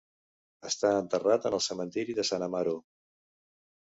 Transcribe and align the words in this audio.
Està 0.69 0.89
enterrat 1.01 1.45
en 1.49 1.57
el 1.57 1.61
cementiri 1.65 2.15
de 2.21 2.25
San 2.31 2.47
Amaro. 2.47 2.73